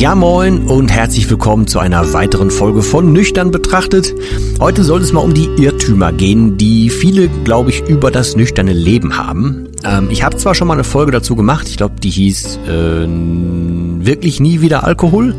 [0.00, 4.14] Ja moin und herzlich willkommen zu einer weiteren Folge von Nüchtern betrachtet.
[4.58, 8.72] Heute soll es mal um die Irrtümer gehen, die viele, glaube ich, über das nüchterne
[8.72, 9.68] Leben haben.
[9.84, 13.06] Ähm, ich habe zwar schon mal eine Folge dazu gemacht, ich glaube, die hieß äh,
[14.06, 15.34] wirklich nie wieder Alkohol.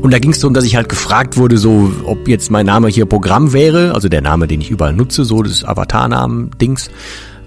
[0.00, 2.86] Und da ging es darum, dass ich halt gefragt wurde, so ob jetzt mein Name
[2.86, 6.88] hier Programm wäre, also der Name, den ich überall nutze, so das Avatarnamen-Dings.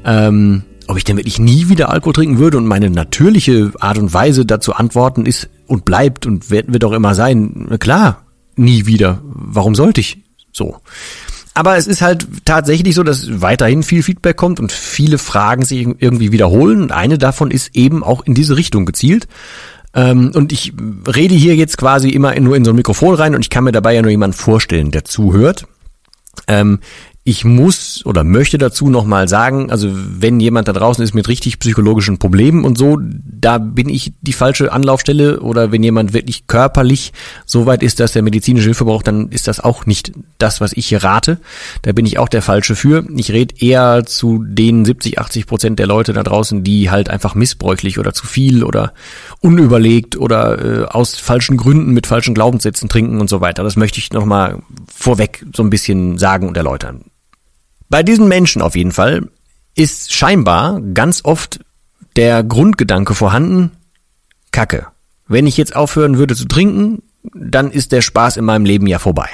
[0.03, 4.13] Ähm, ob ich denn wirklich nie wieder Alkohol trinken würde und meine natürliche Art und
[4.13, 9.21] Weise dazu antworten ist und bleibt und wird, wird auch immer sein, klar, nie wieder.
[9.23, 10.17] Warum sollte ich?
[10.51, 10.77] So.
[11.53, 15.87] Aber es ist halt tatsächlich so, dass weiterhin viel Feedback kommt und viele Fragen sich
[15.99, 16.81] irgendwie wiederholen.
[16.81, 19.27] Und eine davon ist eben auch in diese Richtung gezielt.
[19.93, 20.73] Ähm, und ich
[21.07, 23.73] rede hier jetzt quasi immer nur in so ein Mikrofon rein und ich kann mir
[23.73, 25.65] dabei ja nur jemanden vorstellen, der zuhört.
[27.23, 31.59] Ich muss oder möchte dazu nochmal sagen, also wenn jemand da draußen ist mit richtig
[31.59, 37.13] psychologischen Problemen und so, da bin ich die falsche Anlaufstelle oder wenn jemand wirklich körperlich
[37.45, 40.73] so weit ist, dass er medizinische Hilfe braucht, dann ist das auch nicht das, was
[40.73, 41.39] ich hier rate.
[41.83, 43.05] Da bin ich auch der Falsche für.
[43.15, 47.35] Ich rede eher zu den 70, 80 Prozent der Leute da draußen, die halt einfach
[47.35, 48.93] missbräuchlich oder zu viel oder
[49.41, 53.63] unüberlegt oder äh, aus falschen Gründen mit falschen Glaubenssätzen trinken und so weiter.
[53.63, 57.05] Das möchte ich nochmal vorweg so ein bisschen sagen und erläutern.
[57.91, 59.27] Bei diesen Menschen auf jeden Fall
[59.75, 61.59] ist scheinbar ganz oft
[62.15, 63.71] der Grundgedanke vorhanden,
[64.53, 64.87] Kacke.
[65.27, 67.03] Wenn ich jetzt aufhören würde zu trinken,
[67.33, 69.27] dann ist der Spaß in meinem Leben ja vorbei.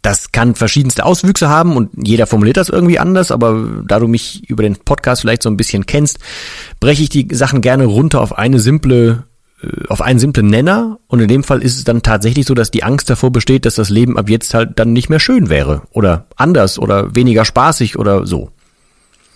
[0.00, 4.48] Das kann verschiedenste Auswüchse haben und jeder formuliert das irgendwie anders, aber da du mich
[4.48, 6.18] über den Podcast vielleicht so ein bisschen kennst,
[6.80, 9.24] breche ich die Sachen gerne runter auf eine simple
[9.88, 12.82] auf einen simplen Nenner und in dem Fall ist es dann tatsächlich so, dass die
[12.82, 16.26] Angst davor besteht, dass das Leben ab jetzt halt dann nicht mehr schön wäre oder
[16.36, 18.50] anders oder weniger spaßig oder so.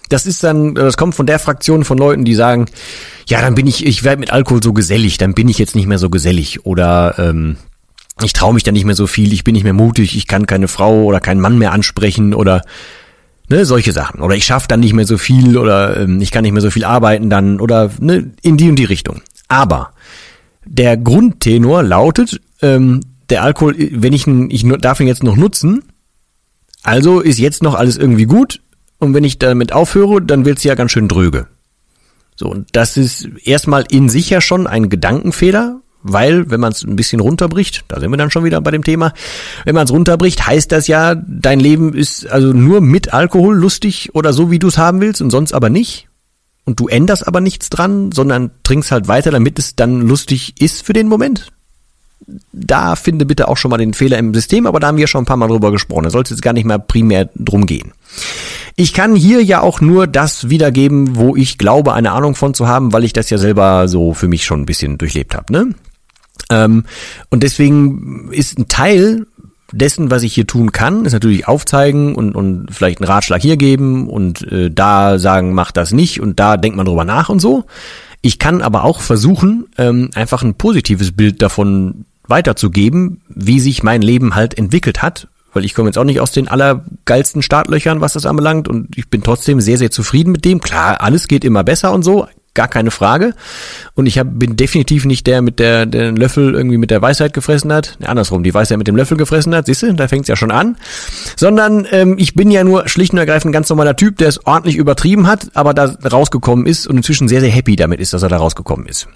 [0.08, 2.66] Das ist dann, das kommt von der Fraktion von Leuten, die sagen,
[3.26, 5.86] ja, dann bin ich, ich werde mit Alkohol so gesellig, dann bin ich jetzt nicht
[5.86, 7.56] mehr so gesellig oder ähm,
[8.22, 10.46] ich traue mich dann nicht mehr so viel, ich bin nicht mehr mutig, ich kann
[10.46, 12.62] keine Frau oder keinen Mann mehr ansprechen oder
[13.48, 14.20] ne, solche Sachen.
[14.20, 16.70] Oder ich schaffe dann nicht mehr so viel oder ähm, ich kann nicht mehr so
[16.70, 19.22] viel arbeiten dann oder ne, in die und die Richtung.
[19.48, 19.92] Aber
[20.66, 23.00] der Grundtenor lautet, ähm,
[23.30, 25.82] der Alkohol, wenn ich ihn, ich darf ihn jetzt noch nutzen,
[26.82, 28.60] also ist jetzt noch alles irgendwie gut
[28.98, 31.48] und wenn ich damit aufhöre, dann wird's ja ganz schön dröge.
[32.36, 36.84] So, und das ist erstmal in sich ja schon ein Gedankenfehler, weil, wenn man es
[36.84, 39.12] ein bisschen runterbricht, da sind wir dann schon wieder bei dem Thema,
[39.64, 44.10] wenn man es runterbricht, heißt das ja, dein Leben ist also nur mit Alkohol lustig
[44.14, 46.08] oder so, wie du es haben willst und sonst aber nicht
[46.66, 50.84] und du änderst aber nichts dran, sondern trinkst halt weiter, damit es dann lustig ist
[50.84, 51.50] für den Moment.
[52.52, 55.22] Da finde bitte auch schon mal den Fehler im System, aber da haben wir schon
[55.22, 56.04] ein paar Mal drüber gesprochen.
[56.04, 57.92] Da sollte es gar nicht mehr primär drum gehen.
[58.74, 62.66] Ich kann hier ja auch nur das wiedergeben, wo ich glaube, eine Ahnung von zu
[62.66, 65.52] haben, weil ich das ja selber so für mich schon ein bisschen durchlebt habe.
[65.52, 65.74] Ne?
[66.50, 66.84] Ähm,
[67.30, 69.26] und deswegen ist ein Teil
[69.72, 73.56] dessen, was ich hier tun kann, ist natürlich aufzeigen und, und vielleicht einen Ratschlag hier
[73.56, 77.40] geben und äh, da sagen, mach das nicht und da denkt man drüber nach und
[77.40, 77.64] so.
[78.22, 84.02] Ich kann aber auch versuchen, ähm, einfach ein positives Bild davon weiterzugeben, wie sich mein
[84.02, 88.14] Leben halt entwickelt hat, weil ich komme jetzt auch nicht aus den allergeilsten Startlöchern, was
[88.14, 90.60] das anbelangt und ich bin trotzdem sehr, sehr zufrieden mit dem.
[90.60, 93.34] Klar, alles geht immer besser und so, gar keine Frage.
[93.94, 97.32] Und ich hab, bin definitiv nicht der mit der, den Löffel irgendwie mit der Weisheit
[97.32, 97.96] gefressen hat.
[98.00, 99.66] Ja, andersrum, die Weisheit mit dem Löffel gefressen hat.
[99.66, 100.76] Siehst du, da fängt's ja schon an.
[101.36, 104.44] Sondern ähm, ich bin ja nur schlicht und ergreifend ein ganz normaler Typ, der es
[104.44, 108.22] ordentlich übertrieben hat, aber da rausgekommen ist und inzwischen sehr, sehr happy damit ist, dass
[108.22, 109.06] er da rausgekommen ist.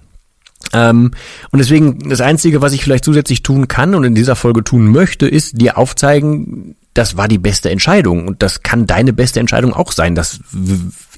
[0.73, 1.13] Ähm,
[1.51, 4.89] und deswegen, das Einzige, was ich vielleicht zusätzlich tun kann und in dieser Folge tun
[4.93, 9.73] möchte, ist dir aufzeigen, das war die beste Entscheidung und das kann deine beste Entscheidung
[9.73, 10.15] auch sein.
[10.15, 10.41] Das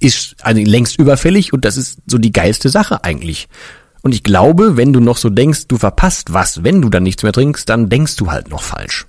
[0.01, 3.49] ist also längst überfällig und das ist so die geilste Sache eigentlich.
[4.03, 7.23] Und ich glaube, wenn du noch so denkst, du verpasst was, wenn du dann nichts
[7.23, 9.07] mehr trinkst, dann denkst du halt noch falsch.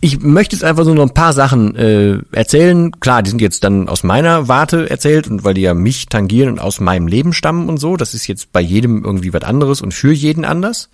[0.00, 2.92] Ich möchte jetzt einfach so noch ein paar Sachen äh, erzählen.
[3.00, 6.50] Klar, die sind jetzt dann aus meiner Warte erzählt und weil die ja mich tangieren
[6.50, 7.96] und aus meinem Leben stammen und so.
[7.96, 10.90] Das ist jetzt bei jedem irgendwie was anderes und für jeden anders.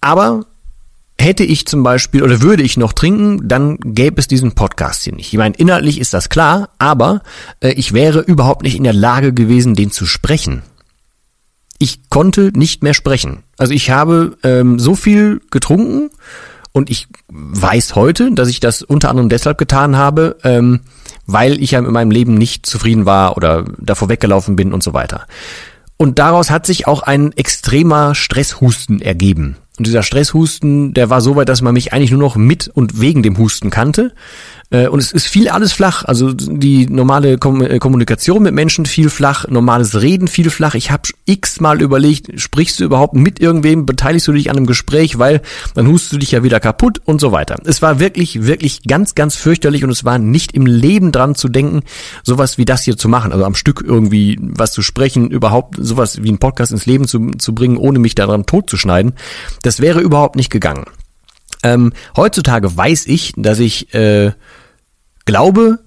[0.00, 0.46] Aber
[1.20, 5.14] hätte ich zum Beispiel oder würde ich noch trinken, dann gäbe es diesen Podcast hier
[5.14, 5.32] nicht.
[5.32, 7.22] Ich meine, inhaltlich ist das klar, aber
[7.60, 10.62] äh, ich wäre überhaupt nicht in der Lage gewesen, den zu sprechen.
[11.78, 13.42] Ich konnte nicht mehr sprechen.
[13.56, 16.10] Also ich habe ähm, so viel getrunken
[16.72, 20.80] und ich weiß heute, dass ich das unter anderem deshalb getan habe, ähm,
[21.26, 24.92] weil ich ja in meinem Leben nicht zufrieden war oder davor weggelaufen bin und so
[24.92, 25.26] weiter.
[25.96, 29.56] Und daraus hat sich auch ein extremer Stresshusten ergeben.
[29.80, 33.00] Und dieser Stresshusten, der war so weit, dass man mich eigentlich nur noch mit und
[33.00, 34.12] wegen dem Husten kannte.
[34.70, 36.04] Äh, und es ist viel alles flach.
[36.04, 40.74] Also die normale äh, Kommunikation mit Menschen viel flach, normales Reden viel flach.
[40.74, 45.18] Ich habe x-mal überlegt, sprichst du überhaupt mit irgendwem, beteiligst du dich an einem Gespräch,
[45.18, 45.42] weil
[45.74, 47.56] dann hustest du dich ja wieder kaputt und so weiter.
[47.64, 51.48] Es war wirklich, wirklich ganz, ganz fürchterlich und es war nicht im Leben dran zu
[51.48, 51.82] denken,
[52.22, 53.32] sowas wie das hier zu machen.
[53.32, 57.32] Also am Stück irgendwie was zu sprechen, überhaupt sowas wie einen Podcast ins Leben zu,
[57.38, 59.14] zu bringen, ohne mich daran totzuschneiden.
[59.62, 60.84] Das wäre überhaupt nicht gegangen.
[61.62, 64.32] Ähm, heutzutage weiß ich, dass ich äh,
[65.30, 65.78] glaube,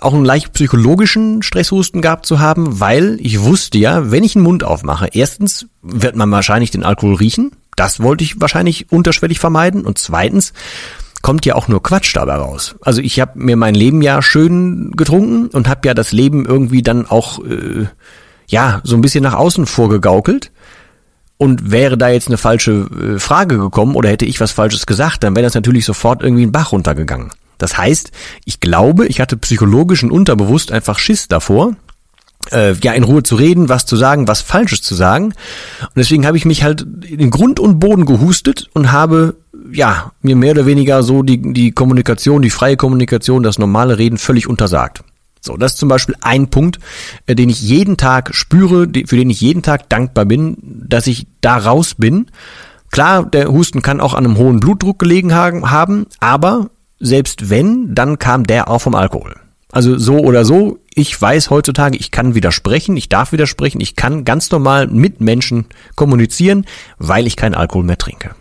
[0.00, 4.42] auch einen leicht psychologischen Stresshusten gehabt zu haben, weil ich wusste ja, wenn ich den
[4.42, 7.52] Mund aufmache, erstens wird man wahrscheinlich den Alkohol riechen.
[7.74, 9.84] Das wollte ich wahrscheinlich unterschwellig vermeiden.
[9.84, 10.52] Und zweitens
[11.22, 12.76] kommt ja auch nur Quatsch dabei raus.
[12.82, 16.82] Also ich habe mir mein Leben ja schön getrunken und habe ja das Leben irgendwie
[16.82, 17.86] dann auch äh,
[18.46, 20.52] ja so ein bisschen nach außen vorgegaukelt.
[21.36, 22.86] Und wäre da jetzt eine falsche
[23.16, 26.44] äh, Frage gekommen oder hätte ich was Falsches gesagt, dann wäre das natürlich sofort irgendwie
[26.44, 27.30] ein Bach runtergegangen.
[27.58, 28.12] Das heißt,
[28.44, 31.76] ich glaube, ich hatte psychologisch und unterbewusst einfach Schiss davor,
[32.52, 35.26] äh, ja, in Ruhe zu reden, was zu sagen, was Falsches zu sagen.
[35.26, 39.36] Und deswegen habe ich mich halt in Grund und Boden gehustet und habe,
[39.72, 44.18] ja, mir mehr oder weniger so die, die Kommunikation, die freie Kommunikation, das normale Reden
[44.18, 45.02] völlig untersagt.
[45.40, 46.78] So, das ist zum Beispiel ein Punkt,
[47.26, 51.26] äh, den ich jeden Tag spüre, für den ich jeden Tag dankbar bin, dass ich
[51.40, 52.26] da raus bin.
[52.90, 58.18] Klar, der Husten kann auch an einem hohen Blutdruck gelegen haben, aber selbst wenn, dann
[58.18, 59.34] kam der auch vom Alkohol.
[59.70, 64.24] Also so oder so, ich weiß heutzutage, ich kann widersprechen, ich darf widersprechen, ich kann
[64.24, 66.64] ganz normal mit Menschen kommunizieren,
[66.98, 68.36] weil ich keinen Alkohol mehr trinke.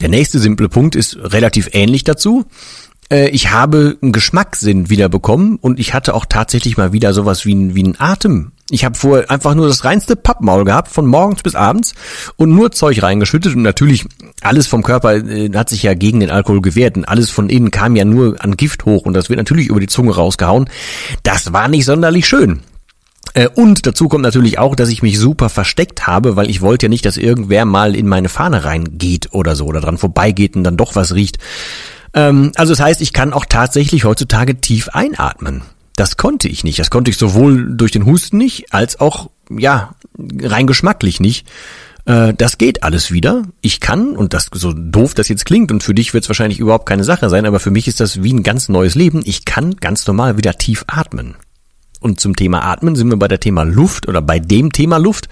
[0.00, 2.46] Der nächste simple Punkt ist relativ ähnlich dazu.
[3.10, 7.54] Äh, ich habe einen Geschmackssinn wiederbekommen und ich hatte auch tatsächlich mal wieder sowas wie
[7.54, 11.42] ein, wie ein Atem ich habe vorher einfach nur das reinste Pappmaul gehabt, von morgens
[11.42, 11.94] bis abends
[12.36, 14.04] und nur Zeug reingeschüttet und natürlich
[14.42, 17.70] alles vom Körper äh, hat sich ja gegen den Alkohol gewehrt und alles von innen
[17.70, 20.68] kam ja nur an Gift hoch und das wird natürlich über die Zunge rausgehauen.
[21.22, 22.60] Das war nicht sonderlich schön.
[23.32, 26.86] Äh, und dazu kommt natürlich auch, dass ich mich super versteckt habe, weil ich wollte
[26.86, 30.64] ja nicht, dass irgendwer mal in meine Fahne reingeht oder so oder dran vorbeigeht und
[30.64, 31.38] dann doch was riecht.
[32.14, 35.62] Ähm, also das heißt, ich kann auch tatsächlich heutzutage tief einatmen.
[35.96, 36.78] Das konnte ich nicht.
[36.78, 41.46] Das konnte ich sowohl durch den Husten nicht, als auch, ja, rein geschmacklich nicht.
[42.04, 43.42] Äh, das geht alles wieder.
[43.60, 46.60] Ich kann, und das so doof das jetzt klingt, und für dich wird es wahrscheinlich
[46.60, 49.22] überhaupt keine Sache sein, aber für mich ist das wie ein ganz neues Leben.
[49.24, 51.34] Ich kann ganz normal wieder tief atmen.
[52.00, 55.28] Und zum Thema Atmen sind wir bei der Thema Luft oder bei dem Thema Luft.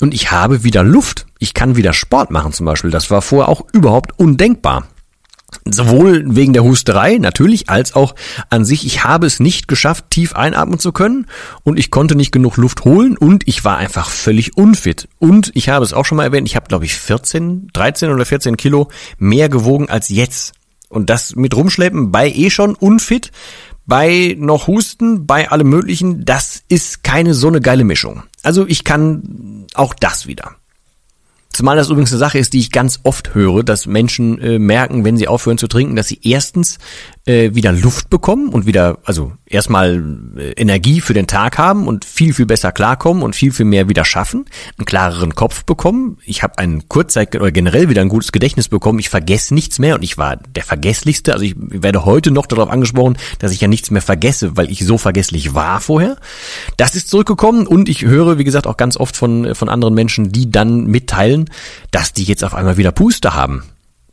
[0.00, 1.26] Und ich habe wieder Luft.
[1.40, 2.92] Ich kann wieder Sport machen zum Beispiel.
[2.92, 4.86] Das war vorher auch überhaupt undenkbar.
[5.64, 8.14] Sowohl wegen der Husterei natürlich, als auch
[8.50, 8.86] an sich.
[8.86, 11.26] Ich habe es nicht geschafft, tief einatmen zu können
[11.62, 15.08] und ich konnte nicht genug Luft holen und ich war einfach völlig unfit.
[15.18, 18.24] Und ich habe es auch schon mal erwähnt, ich habe glaube ich 14, 13 oder
[18.24, 20.52] 14 Kilo mehr gewogen als jetzt.
[20.88, 23.32] Und das mit rumschleppen bei eh schon unfit,
[23.86, 28.22] bei noch Husten, bei allem möglichen, das ist keine so eine geile Mischung.
[28.42, 30.56] Also ich kann auch das wieder.
[31.54, 35.04] Zumal das übrigens eine Sache ist, die ich ganz oft höre, dass Menschen äh, merken,
[35.04, 36.78] wenn sie aufhören zu trinken, dass sie erstens
[37.26, 40.02] äh, wieder Luft bekommen und wieder, also erstmal
[40.36, 43.88] äh, Energie für den Tag haben und viel, viel besser klarkommen und viel, viel mehr
[43.88, 44.46] wieder schaffen,
[44.76, 46.18] einen klareren Kopf bekommen.
[46.24, 48.98] Ich habe einen Kurzzeit oder generell wieder ein gutes Gedächtnis bekommen.
[48.98, 51.34] Ich vergesse nichts mehr und ich war der Vergesslichste.
[51.34, 54.84] Also ich werde heute noch darauf angesprochen, dass ich ja nichts mehr vergesse, weil ich
[54.84, 56.16] so vergesslich war vorher.
[56.76, 60.32] Das ist zurückgekommen und ich höre, wie gesagt, auch ganz oft von, von anderen Menschen,
[60.32, 61.43] die dann mitteilen,
[61.90, 63.62] dass die jetzt auf einmal wieder Puste haben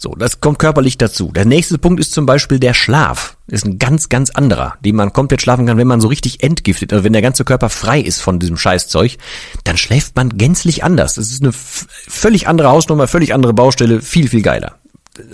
[0.01, 1.31] so, das kommt körperlich dazu.
[1.31, 3.37] Der nächste Punkt ist zum Beispiel der Schlaf.
[3.45, 6.91] Ist ein ganz, ganz anderer, den man komplett schlafen kann, wenn man so richtig entgiftet,
[6.91, 9.17] also wenn der ganze Körper frei ist von diesem Scheißzeug,
[9.63, 11.15] dann schläft man gänzlich anders.
[11.15, 14.79] Das ist eine völlig andere Hausnummer, völlig andere Baustelle, viel, viel geiler.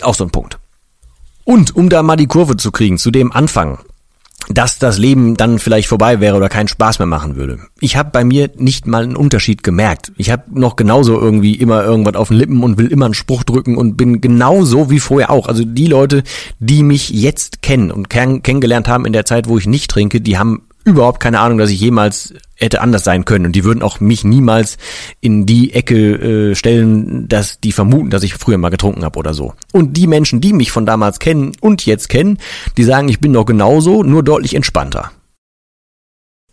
[0.02, 0.58] Auch so ein Punkt.
[1.44, 3.78] Und um da mal die Kurve zu kriegen zu dem Anfang,
[4.48, 7.58] dass das Leben dann vielleicht vorbei wäre oder keinen Spaß mehr machen würde.
[7.80, 10.12] Ich habe bei mir nicht mal einen Unterschied gemerkt.
[10.16, 13.42] Ich habe noch genauso irgendwie immer irgendwas auf den Lippen und will immer einen Spruch
[13.42, 15.48] drücken und bin genauso wie vorher auch.
[15.48, 16.22] Also die Leute,
[16.60, 20.20] die mich jetzt kennen und kenn kennengelernt haben in der Zeit, wo ich nicht trinke,
[20.20, 23.46] die haben überhaupt keine Ahnung, dass ich jemals hätte anders sein können.
[23.46, 24.76] Und die würden auch mich niemals
[25.20, 29.34] in die Ecke äh, stellen, dass die vermuten, dass ich früher mal getrunken habe oder
[29.34, 29.54] so.
[29.72, 32.38] Und die Menschen, die mich von damals kennen und jetzt kennen,
[32.76, 35.12] die sagen, ich bin doch genauso, nur deutlich entspannter.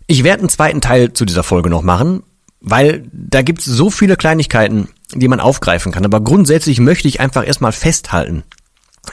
[0.08, 2.24] Ich werde einen zweiten Teil zu dieser Folge noch machen,
[2.62, 6.06] weil da gibt's so viele Kleinigkeiten, die man aufgreifen kann.
[6.06, 8.44] Aber grundsätzlich möchte ich einfach erstmal festhalten,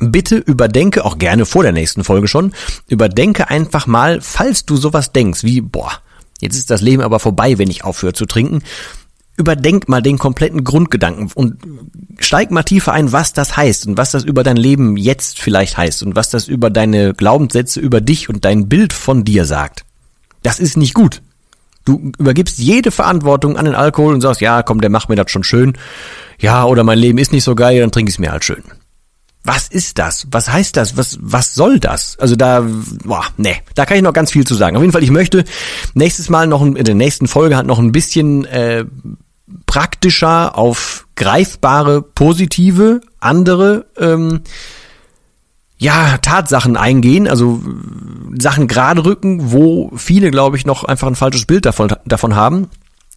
[0.00, 2.52] Bitte überdenke, auch gerne vor der nächsten Folge schon,
[2.88, 5.92] überdenke einfach mal, falls du sowas denkst, wie, boah,
[6.40, 8.62] jetzt ist das Leben aber vorbei, wenn ich aufhöre zu trinken,
[9.36, 11.56] überdenk mal den kompletten Grundgedanken und
[12.18, 15.76] steig mal tiefer ein, was das heißt und was das über dein Leben jetzt vielleicht
[15.76, 19.84] heißt und was das über deine Glaubenssätze über dich und dein Bild von dir sagt.
[20.42, 21.22] Das ist nicht gut.
[21.84, 25.30] Du übergibst jede Verantwortung an den Alkohol und sagst, ja, komm, der macht mir das
[25.30, 25.72] schon schön.
[26.38, 28.62] Ja, oder mein Leben ist nicht so geil, dann trinke ich es mir halt schön
[29.44, 30.26] was ist das?
[30.30, 30.96] Was heißt das?
[30.96, 32.16] Was, was soll das?
[32.20, 32.64] Also da,
[33.04, 34.76] boah, nee, da kann ich noch ganz viel zu sagen.
[34.76, 35.44] Auf jeden Fall, ich möchte
[35.94, 38.84] nächstes Mal noch in der nächsten Folge hat noch ein bisschen äh,
[39.66, 44.42] praktischer auf greifbare, positive, andere ähm,
[45.76, 47.60] ja, Tatsachen eingehen, also
[48.38, 52.68] Sachen gerade rücken, wo viele, glaube ich, noch einfach ein falsches Bild davon, davon haben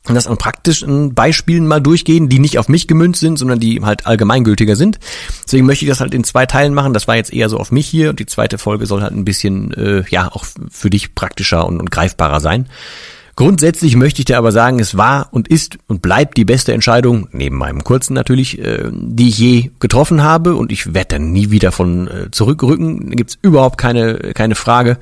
[0.07, 3.81] und das an praktischen Beispielen mal durchgehen, die nicht auf mich gemünzt sind, sondern die
[3.81, 5.00] halt allgemeingültiger sind.
[5.45, 6.93] Deswegen möchte ich das halt in zwei Teilen machen.
[6.93, 9.25] Das war jetzt eher so auf mich hier und die zweite Folge soll halt ein
[9.25, 12.67] bisschen, äh, ja, auch für dich praktischer und, und greifbarer sein.
[13.35, 17.27] Grundsätzlich möchte ich dir aber sagen, es war und ist und bleibt die beste Entscheidung,
[17.33, 21.51] neben meinem kurzen natürlich, äh, die ich je getroffen habe und ich werde dann nie
[21.51, 23.09] wieder von äh, zurückrücken.
[23.09, 24.97] Da gibt's überhaupt keine, keine Frage.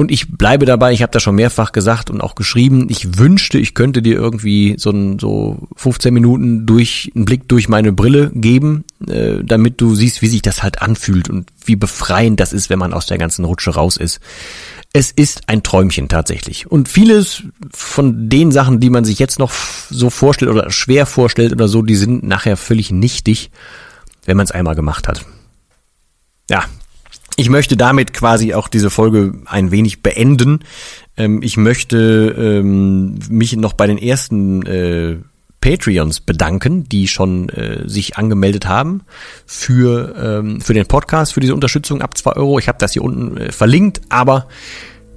[0.00, 3.58] Und ich bleibe dabei, ich habe das schon mehrfach gesagt und auch geschrieben, ich wünschte,
[3.58, 8.30] ich könnte dir irgendwie so, ein, so 15 Minuten durch einen Blick durch meine Brille
[8.32, 12.70] geben, äh, damit du siehst, wie sich das halt anfühlt und wie befreiend das ist,
[12.70, 14.20] wenn man aus der ganzen Rutsche raus ist.
[14.94, 16.66] Es ist ein Träumchen tatsächlich.
[16.66, 21.52] Und vieles von den Sachen, die man sich jetzt noch so vorstellt oder schwer vorstellt
[21.52, 23.50] oder so, die sind nachher völlig nichtig,
[24.24, 25.26] wenn man es einmal gemacht hat.
[26.48, 26.64] Ja,
[27.36, 30.60] ich möchte damit quasi auch diese Folge ein wenig beenden.
[31.16, 35.16] Ähm, ich möchte ähm, mich noch bei den ersten äh,
[35.60, 39.02] Patreons bedanken, die schon äh, sich angemeldet haben
[39.44, 42.58] für, ähm, für den Podcast, für diese Unterstützung ab zwei Euro.
[42.58, 44.48] Ich habe das hier unten äh, verlinkt, aber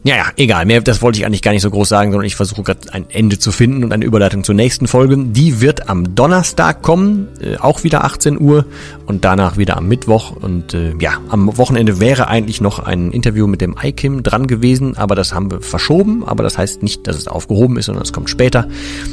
[0.06, 0.66] ja, ja, egal.
[0.66, 3.06] Mehr, das wollte ich eigentlich gar nicht so groß sagen, sondern ich versuche gerade ein
[3.10, 5.16] Ende zu finden und eine Überleitung zur nächsten Folge.
[5.18, 8.66] Die wird am Donnerstag kommen, äh, auch wieder 18 Uhr
[9.06, 10.32] und danach wieder am Mittwoch.
[10.32, 14.98] Und äh, ja, am Wochenende wäre eigentlich noch ein Interview mit dem IKIM dran gewesen,
[14.98, 16.26] aber das haben wir verschoben.
[16.28, 18.68] Aber das heißt nicht, dass es aufgehoben ist, sondern es kommt später.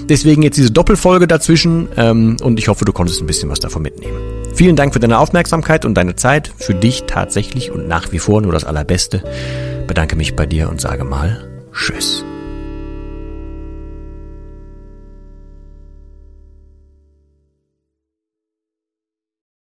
[0.08, 3.82] Deswegen jetzt diese Doppelfolge dazwischen ähm, und ich hoffe, du konntest ein bisschen was davon
[3.82, 4.18] mitnehmen.
[4.54, 6.50] Vielen Dank für deine Aufmerksamkeit und deine Zeit.
[6.58, 9.22] Für dich tatsächlich und nach wie vor nur das Allerbeste
[9.90, 12.24] bedanke mich bei dir und sage mal Tschüss.